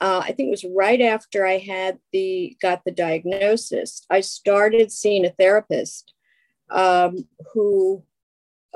uh, 0.00 0.20
I 0.22 0.32
think 0.32 0.48
it 0.48 0.50
was 0.50 0.64
right 0.64 1.00
after 1.00 1.46
I 1.46 1.58
had 1.58 1.98
the 2.12 2.56
got 2.60 2.82
the 2.84 2.92
diagnosis, 2.92 4.04
I 4.10 4.20
started 4.20 4.92
seeing 4.92 5.24
a 5.24 5.30
therapist 5.30 6.12
um, 6.70 7.26
who 7.52 8.04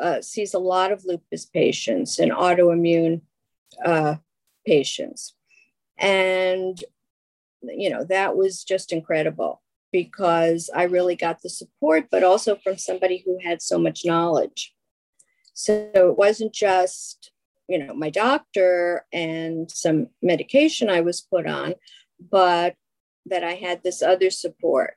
uh, 0.01 0.21
sees 0.21 0.55
a 0.55 0.59
lot 0.59 0.93
of 0.93 1.05
lupus 1.05 1.47
patients 1.47 2.19
and 2.19 2.33
autoimmune 2.33 3.23
uh, 3.85 4.17
patients. 4.67 5.35
And, 5.99 6.83
you 7.63 7.91
know, 7.91 8.05
that 8.05 8.37
was 8.37 8.65
just 8.65 8.93
incredible 8.93 9.63
because 9.91 10.71
I 10.75 10.85
really 10.85 11.17
got 11.17 11.43
the 11.43 11.49
support, 11.49 12.09
but 12.11 12.23
also 12.23 12.57
from 12.57 12.77
somebody 12.77 13.23
who 13.25 13.39
had 13.43 13.63
so 13.63 13.79
much 13.79 14.05
knowledge. 14.05 14.75
So 15.55 15.91
it 15.95 16.17
wasn't 16.17 16.53
just, 16.53 17.33
you 17.69 17.79
know, 17.79 17.95
my 17.95 18.11
doctor 18.11 19.07
and 19.13 19.71
some 19.71 20.09
medication 20.23 20.89
I 20.89 21.01
was 21.01 21.21
put 21.21 21.47
on, 21.47 21.75
but 22.31 22.77
that 23.27 23.43
I 23.43 23.55
had 23.55 23.83
this 23.83 24.03
other 24.03 24.31
support. 24.31 24.95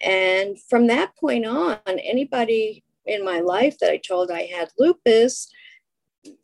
And 0.00 0.58
from 0.60 0.86
that 0.86 1.14
point 1.16 1.46
on, 1.46 1.78
anybody 1.86 2.84
in 3.06 3.24
my 3.24 3.40
life 3.40 3.78
that 3.78 3.90
I 3.90 3.96
told 3.98 4.30
I 4.30 4.42
had 4.42 4.70
lupus, 4.78 5.50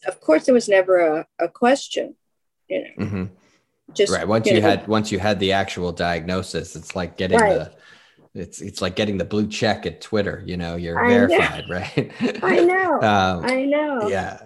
of 0.06 0.20
course, 0.20 0.46
there 0.46 0.54
was 0.54 0.68
never 0.68 0.98
a, 0.98 1.26
a 1.38 1.48
question, 1.48 2.16
you 2.68 2.82
know. 2.82 3.04
Mm-hmm. 3.04 3.24
Just 3.94 4.12
right. 4.12 4.28
Once 4.28 4.46
you, 4.46 4.56
you 4.56 4.60
know, 4.60 4.68
had 4.68 4.86
once 4.86 5.10
you 5.10 5.18
had 5.18 5.40
the 5.40 5.52
actual 5.52 5.92
diagnosis, 5.92 6.76
it's 6.76 6.94
like 6.94 7.16
getting 7.16 7.38
right. 7.38 7.54
the 7.54 7.72
it's 8.34 8.60
it's 8.60 8.82
like 8.82 8.96
getting 8.96 9.16
the 9.16 9.24
blue 9.24 9.46
check 9.46 9.86
at 9.86 10.00
Twitter. 10.00 10.42
You 10.46 10.56
know, 10.56 10.76
you're 10.76 11.02
I 11.02 11.08
verified, 11.08 11.68
know. 11.68 11.74
right? 11.74 12.42
I 12.42 12.60
know. 12.60 12.94
um, 13.02 13.44
I 13.44 13.64
know. 13.64 14.08
Yeah. 14.08 14.40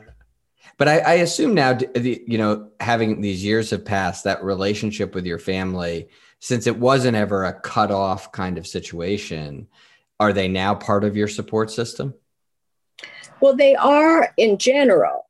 But 0.78 0.88
I, 0.88 0.98
I 0.98 1.12
assume 1.14 1.54
now, 1.54 1.74
the, 1.74 2.24
you 2.26 2.38
know, 2.38 2.70
having 2.80 3.20
these 3.20 3.44
years 3.44 3.70
have 3.70 3.84
passed, 3.84 4.24
that 4.24 4.42
relationship 4.42 5.14
with 5.14 5.26
your 5.26 5.38
family, 5.38 6.08
since 6.40 6.66
it 6.66 6.76
wasn't 6.76 7.16
ever 7.16 7.44
a 7.44 7.52
cut 7.52 7.90
off 7.90 8.32
kind 8.32 8.58
of 8.58 8.66
situation, 8.66 9.68
are 10.22 10.32
they 10.32 10.46
now 10.46 10.72
part 10.72 11.02
of 11.02 11.16
your 11.16 11.26
support 11.26 11.68
system? 11.68 12.14
Well, 13.40 13.56
they 13.56 13.74
are 13.74 14.32
in 14.36 14.56
general, 14.56 15.28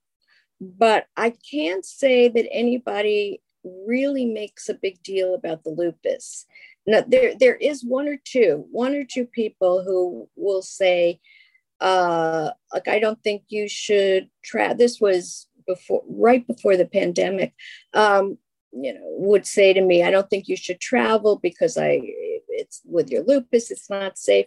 but 0.60 1.06
I 1.16 1.32
can't 1.50 1.84
say 1.84 2.28
that 2.28 2.52
anybody 2.52 3.40
really 3.64 4.26
makes 4.26 4.68
a 4.68 4.74
big 4.74 5.02
deal 5.02 5.34
about 5.34 5.64
the 5.64 5.70
lupus. 5.70 6.44
Now, 6.86 7.02
there, 7.06 7.32
there 7.40 7.54
is 7.54 7.82
one 7.82 8.06
or 8.06 8.18
two, 8.22 8.66
one 8.70 8.94
or 8.94 9.04
two 9.04 9.24
people 9.24 9.82
who 9.82 10.28
will 10.36 10.60
say, 10.60 11.20
uh, 11.80 12.50
like, 12.74 12.86
I 12.86 12.98
don't 12.98 13.22
think 13.22 13.44
you 13.48 13.68
should 13.68 14.28
try. 14.44 14.74
This 14.74 15.00
was 15.00 15.46
before, 15.66 16.02
right 16.06 16.46
before 16.46 16.76
the 16.76 16.84
pandemic. 16.86 17.54
Um, 17.94 18.36
you 18.72 18.92
know, 18.92 19.00
would 19.04 19.46
say 19.46 19.72
to 19.72 19.80
me, 19.80 20.02
I 20.02 20.10
don't 20.10 20.28
think 20.28 20.48
you 20.48 20.56
should 20.56 20.80
travel 20.80 21.38
because 21.42 21.78
I, 21.78 22.00
it's 22.48 22.82
with 22.84 23.10
your 23.10 23.22
lupus, 23.22 23.70
it's 23.70 23.90
not 23.90 24.18
safe. 24.18 24.46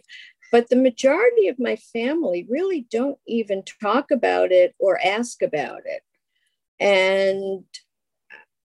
But 0.52 0.68
the 0.68 0.76
majority 0.76 1.48
of 1.48 1.58
my 1.58 1.76
family 1.76 2.46
really 2.48 2.86
don't 2.90 3.18
even 3.26 3.62
talk 3.82 4.10
about 4.10 4.52
it 4.52 4.74
or 4.78 4.98
ask 5.04 5.42
about 5.42 5.82
it. 5.84 6.02
And, 6.78 7.64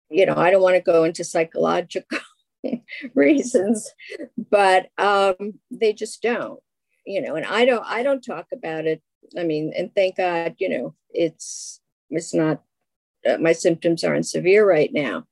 you 0.09 0.25
know, 0.25 0.35
I 0.35 0.51
don't 0.51 0.61
want 0.61 0.75
to 0.75 0.81
go 0.81 1.03
into 1.03 1.23
psychological 1.23 2.19
reasons, 3.13 3.89
but 4.37 4.87
um, 4.97 5.59
they 5.69 5.93
just 5.93 6.21
don't, 6.21 6.59
you 7.05 7.21
know, 7.21 7.35
and 7.35 7.45
I 7.45 7.65
don't, 7.65 7.85
I 7.85 8.03
don't 8.03 8.23
talk 8.23 8.47
about 8.53 8.85
it. 8.85 9.01
I 9.37 9.43
mean, 9.43 9.73
and 9.77 9.93
thank 9.93 10.17
God, 10.17 10.55
you 10.57 10.69
know, 10.69 10.95
it's, 11.09 11.81
it's 12.09 12.33
not, 12.33 12.63
uh, 13.27 13.37
my 13.37 13.51
symptoms 13.51 14.03
aren't 14.03 14.25
severe 14.27 14.67
right 14.67 14.91
now. 14.91 15.25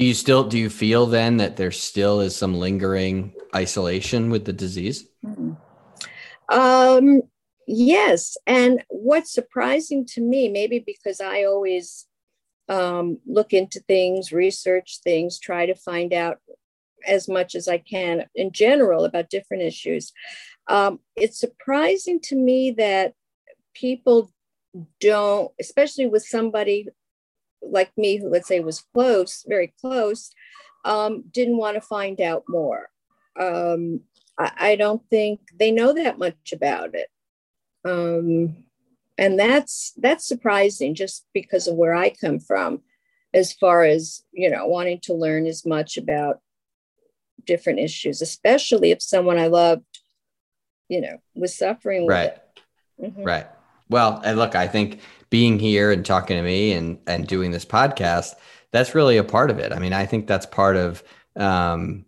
Do 0.00 0.06
you 0.06 0.14
still 0.14 0.44
do 0.44 0.56
you 0.58 0.70
feel 0.70 1.04
then 1.04 1.36
that 1.38 1.58
there 1.58 1.70
still 1.70 2.20
is 2.20 2.34
some 2.34 2.54
lingering 2.54 3.34
isolation 3.54 4.30
with 4.30 4.46
the 4.46 4.52
disease? 4.52 5.06
Mm-hmm. 5.24 5.52
Um, 6.48 7.22
yes, 7.66 8.36
and 8.46 8.84
what's 8.88 9.32
surprising 9.32 10.04
to 10.06 10.20
me, 10.20 10.48
maybe 10.48 10.78
because 10.84 11.20
I 11.20 11.44
always 11.44 12.06
um, 12.68 13.18
look 13.26 13.52
into 13.52 13.80
things, 13.80 14.32
research 14.32 15.00
things, 15.02 15.38
try 15.38 15.66
to 15.66 15.74
find 15.74 16.12
out 16.12 16.38
as 17.06 17.28
much 17.28 17.54
as 17.54 17.66
I 17.68 17.78
can 17.78 18.26
in 18.34 18.52
general 18.52 19.04
about 19.04 19.30
different 19.30 19.62
issues. 19.62 20.12
Um, 20.68 21.00
it's 21.16 21.38
surprising 21.38 22.20
to 22.24 22.36
me 22.36 22.72
that 22.72 23.14
people 23.74 24.30
don't, 25.00 25.50
especially 25.60 26.06
with 26.06 26.24
somebody 26.24 26.88
like 27.62 27.90
me, 27.96 28.16
who 28.16 28.28
let's 28.28 28.48
say 28.48 28.60
was 28.60 28.84
close, 28.94 29.44
very 29.48 29.74
close, 29.80 30.30
um, 30.84 31.24
didn't 31.32 31.56
want 31.56 31.74
to 31.74 31.80
find 31.80 32.20
out 32.20 32.44
more. 32.48 32.88
Um, 33.38 34.00
I, 34.38 34.52
I, 34.58 34.76
don't 34.76 35.02
think 35.10 35.40
they 35.58 35.70
know 35.70 35.92
that 35.92 36.18
much 36.18 36.52
about 36.52 36.94
it. 36.94 37.08
Um, 37.84 38.64
and 39.18 39.38
that's 39.38 39.92
that's 39.98 40.26
surprising 40.26 40.94
just 40.94 41.26
because 41.34 41.68
of 41.68 41.76
where 41.76 41.94
I 41.94 42.10
come 42.10 42.38
from, 42.38 42.80
as 43.34 43.52
far 43.52 43.84
as 43.84 44.22
you 44.32 44.50
know, 44.50 44.66
wanting 44.66 45.00
to 45.02 45.14
learn 45.14 45.46
as 45.46 45.66
much 45.66 45.96
about 45.96 46.40
different 47.44 47.78
issues, 47.78 48.22
especially 48.22 48.90
if 48.90 49.02
someone 49.02 49.38
I 49.38 49.48
loved, 49.48 49.84
you 50.88 51.00
know, 51.00 51.18
was 51.34 51.54
suffering 51.54 52.06
right. 52.06 52.36
Mm-hmm. 53.00 53.22
Right. 53.22 53.46
Well, 53.88 54.20
and 54.24 54.38
look, 54.38 54.54
I 54.54 54.68
think 54.68 55.00
being 55.30 55.58
here 55.58 55.90
and 55.90 56.04
talking 56.04 56.36
to 56.36 56.42
me 56.42 56.72
and 56.72 56.98
and 57.06 57.26
doing 57.26 57.50
this 57.50 57.64
podcast, 57.64 58.34
that's 58.72 58.94
really 58.94 59.16
a 59.16 59.24
part 59.24 59.50
of 59.50 59.58
it. 59.58 59.72
I 59.72 59.78
mean, 59.78 59.92
I 59.92 60.06
think 60.06 60.26
that's 60.26 60.46
part 60.46 60.76
of 60.76 61.02
um, 61.36 62.04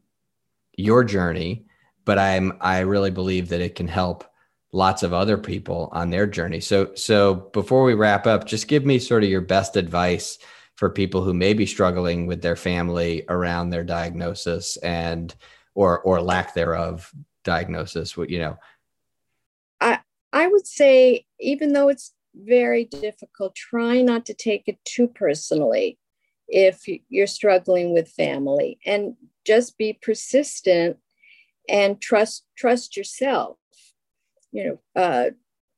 your 0.76 1.04
journey, 1.04 1.66
but 2.04 2.18
I'm 2.18 2.56
I 2.60 2.80
really 2.80 3.10
believe 3.10 3.48
that 3.50 3.60
it 3.60 3.74
can 3.74 3.88
help 3.88 4.24
lots 4.72 5.02
of 5.02 5.12
other 5.12 5.36
people 5.36 5.90
on 5.92 6.10
their 6.10 6.26
journey. 6.26 6.60
So 6.60 6.94
so 6.94 7.34
before 7.52 7.84
we 7.84 7.94
wrap 7.94 8.26
up, 8.26 8.46
just 8.46 8.68
give 8.68 8.84
me 8.84 8.98
sort 8.98 9.22
of 9.22 9.30
your 9.30 9.40
best 9.40 9.76
advice 9.76 10.38
for 10.76 10.90
people 10.90 11.22
who 11.22 11.34
may 11.34 11.54
be 11.54 11.66
struggling 11.66 12.26
with 12.26 12.42
their 12.42 12.56
family 12.56 13.24
around 13.28 13.70
their 13.70 13.84
diagnosis 13.84 14.76
and 14.78 15.34
or 15.74 16.00
or 16.00 16.20
lack 16.20 16.54
thereof 16.54 17.12
diagnosis. 17.44 18.16
What 18.16 18.30
you 18.30 18.38
know. 18.38 18.58
I 19.80 20.00
I 20.32 20.46
would 20.46 20.66
say 20.66 21.26
even 21.38 21.72
though 21.72 21.88
it's 21.88 22.12
very 22.34 22.84
difficult. 22.84 23.54
Try 23.54 24.02
not 24.02 24.26
to 24.26 24.34
take 24.34 24.64
it 24.66 24.78
too 24.84 25.08
personally 25.08 25.98
if 26.48 26.82
you're 27.08 27.26
struggling 27.26 27.92
with 27.92 28.08
family 28.08 28.78
and 28.84 29.14
just 29.44 29.78
be 29.78 29.98
persistent 30.00 30.98
and 31.68 32.00
trust 32.00 32.44
trust 32.56 32.96
yourself 32.96 33.56
you 34.50 34.64
know 34.64 35.02
uh, 35.02 35.30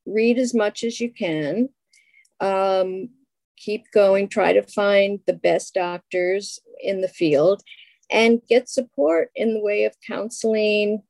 read 0.07 0.39
as 0.39 0.55
much 0.55 0.85
as 0.85 1.01
you 1.01 1.13
can 1.13 1.69
um, 2.41 3.09
keep 3.57 3.91
going 3.93 4.29
try 4.29 4.53
to 4.53 4.63
find 4.63 5.21
the 5.27 5.33
best 5.33 5.75
doctors 5.75 6.59
in 6.83 7.01
the 7.01 7.09
field 7.09 7.63
and 8.11 8.43
get 8.49 8.69
support 8.69 9.31
in 9.35 9.55
the 9.55 9.61
way 9.61 9.85
of 9.85 9.95
counseling 10.07 11.03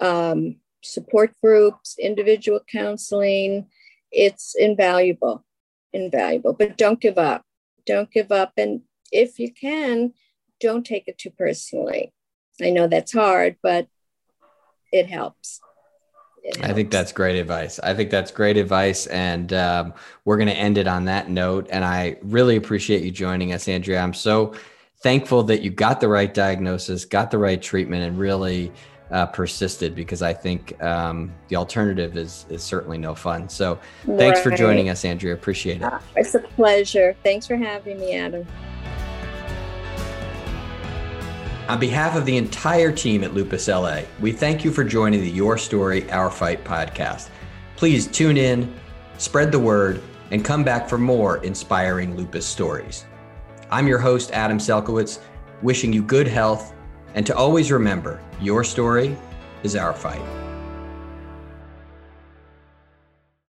um, 0.00 0.56
support 0.82 1.32
groups 1.42 1.96
individual 1.98 2.60
counseling 2.70 3.66
it's 4.14 4.54
invaluable, 4.54 5.44
invaluable. 5.92 6.52
But 6.54 6.78
don't 6.78 7.00
give 7.00 7.18
up. 7.18 7.42
Don't 7.84 8.10
give 8.10 8.32
up. 8.32 8.52
And 8.56 8.82
if 9.12 9.38
you 9.38 9.52
can, 9.52 10.14
don't 10.60 10.86
take 10.86 11.08
it 11.08 11.18
too 11.18 11.30
personally. 11.30 12.12
I 12.62 12.70
know 12.70 12.86
that's 12.86 13.12
hard, 13.12 13.56
but 13.62 13.88
it 14.94 15.10
helps. 15.10 15.60
I 16.62 16.72
think 16.72 16.90
that's 16.90 17.10
great 17.10 17.36
advice. 17.36 17.80
I 17.80 17.94
think 17.94 18.10
that's 18.10 18.30
great 18.30 18.56
advice. 18.56 19.06
And 19.06 19.52
um, 19.54 19.94
we're 20.24 20.36
going 20.36 20.48
to 20.48 20.56
end 20.56 20.78
it 20.78 20.86
on 20.86 21.06
that 21.06 21.30
note. 21.30 21.66
And 21.70 21.84
I 21.84 22.16
really 22.22 22.56
appreciate 22.56 23.02
you 23.02 23.10
joining 23.10 23.52
us, 23.52 23.66
Andrea. 23.66 24.00
I'm 24.00 24.14
so 24.14 24.54
thankful 25.02 25.42
that 25.44 25.62
you 25.62 25.70
got 25.70 26.00
the 26.00 26.08
right 26.08 26.32
diagnosis, 26.32 27.06
got 27.06 27.30
the 27.30 27.38
right 27.38 27.60
treatment, 27.60 28.04
and 28.04 28.18
really 28.18 28.72
uh, 29.10 29.26
persisted 29.26 29.94
because 29.94 30.22
I 30.22 30.32
think 30.32 30.80
um, 30.82 31.32
the 31.48 31.56
alternative 31.56 32.16
is 32.16 32.46
is 32.50 32.62
certainly 32.62 32.98
no 32.98 33.14
fun. 33.14 33.48
So 33.48 33.78
thanks 34.04 34.38
right. 34.38 34.42
for 34.42 34.50
joining 34.50 34.90
us, 34.90 35.04
Andrea. 35.04 35.34
Appreciate 35.34 35.82
it. 35.82 35.92
It's 36.14 36.34
a 36.34 36.40
pleasure. 36.40 37.16
Thanks 37.24 37.46
for 37.46 37.56
having 37.56 37.98
me, 37.98 38.14
Adam. 38.14 38.46
On 41.66 41.80
behalf 41.80 42.14
of 42.14 42.26
the 42.26 42.36
entire 42.36 42.92
team 42.92 43.24
at 43.24 43.32
Lupus 43.32 43.68
LA, 43.68 44.02
we 44.20 44.32
thank 44.32 44.64
you 44.66 44.70
for 44.70 44.84
joining 44.84 45.22
the 45.22 45.30
Your 45.30 45.56
Story, 45.56 46.10
Our 46.10 46.30
Fight 46.30 46.62
podcast. 46.62 47.30
Please 47.76 48.06
tune 48.06 48.36
in, 48.36 48.74
spread 49.16 49.50
the 49.50 49.58
word, 49.58 50.02
and 50.30 50.44
come 50.44 50.62
back 50.62 50.86
for 50.90 50.98
more 50.98 51.38
inspiring 51.38 52.16
lupus 52.16 52.44
stories. 52.44 53.06
I'm 53.70 53.88
your 53.88 53.98
host, 53.98 54.30
Adam 54.32 54.58
Selkowitz, 54.58 55.20
wishing 55.62 55.90
you 55.90 56.02
good 56.02 56.28
health 56.28 56.74
and 57.14 57.26
to 57.26 57.34
always 57.34 57.72
remember 57.72 58.20
your 58.42 58.62
story 58.62 59.16
is 59.62 59.74
our 59.74 59.94
fight. 59.94 60.43